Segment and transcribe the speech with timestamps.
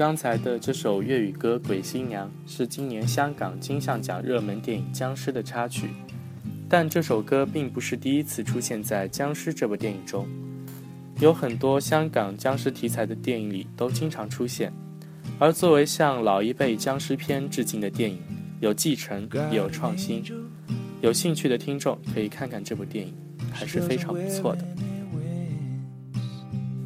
[0.00, 5.90] 刚才的这首粤语歌《鬼新娘》是今年香港金像奖热门电影《僵尸》的插曲，
[6.70, 10.26] 但这首歌并不是第一次出现在《僵尸》这部电影中，
[11.20, 14.72] 有很多香港僵尸题材的电影里都经常出现。
[15.38, 18.18] 而作为向老一辈僵尸片致敬的电影，
[18.62, 20.24] 有继承也有创新。
[21.02, 23.14] 有兴趣的听众可以看看这部电影，
[23.52, 24.64] 还是非常不错的。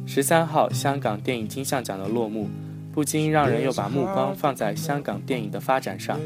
[0.05, 2.49] 十三号，香港电影金像奖的落幕。
[2.95, 6.17] 不禁让人又把目光放在香港电影的发展上。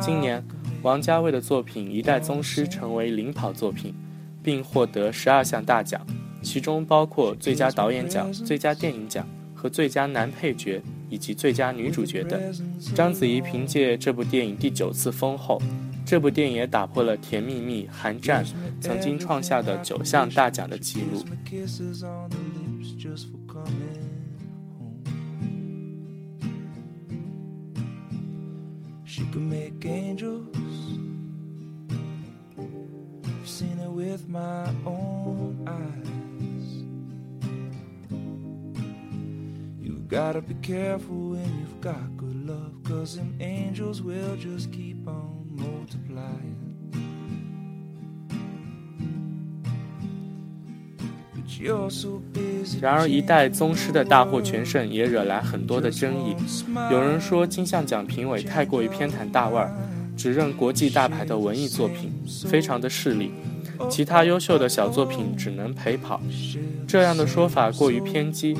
[0.00, 0.44] 今年，
[0.82, 3.94] 王家卫的作品《一代宗师》成为领跑作品，
[4.42, 6.04] 并获得十二项大奖，
[6.42, 12.40] 其中包括最佳导演奖、最佳电影奖和最佳男配角以及最佳女主角等。
[12.92, 15.62] 章子怡凭借这部电影第九次封后，
[16.04, 18.44] 这部电影也打破了《甜蜜蜜》《寒战》
[18.80, 21.24] 曾经创下的九项大奖的记录。
[29.32, 30.54] can make angels.
[33.28, 36.08] I've seen it with my own eyes.
[39.86, 45.06] You gotta be careful when you've got good love, cause them angels will just keep
[45.06, 46.59] on multiplying.
[52.80, 56.34] 然而，一代宗师的大获全胜也惹来很多的争议。
[56.90, 59.70] 有人说，金像奖评委太过于偏袒大腕，
[60.16, 62.10] 只认国际大牌的文艺作品，
[62.48, 63.32] 非常的势利，
[63.90, 66.20] 其他优秀的小作品只能陪跑。
[66.86, 68.56] 这样的说法过于偏激。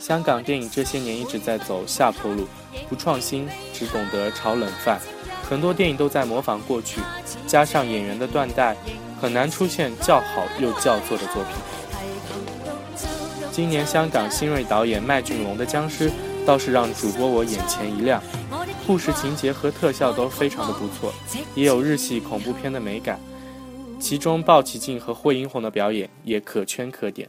[0.09, 2.49] 香港电影这些年一直在走下坡路，
[2.89, 4.99] 不创新，只懂得炒冷饭，
[5.47, 6.99] 很多电影都在模仿过去，
[7.47, 8.75] 加上演员的断代，
[9.21, 13.07] 很难出现较好又叫座的作品。
[13.53, 16.09] 今年香港新锐导演麦浚龙的《僵尸》
[16.47, 18.23] 倒是让主播我眼前一亮，
[18.87, 21.13] 故事情节和特效都非常的不错，
[21.55, 23.21] 也有日系恐怖片的美感，
[24.01, 27.29] 其中鲍起静和惠英红的表演也可圈可点。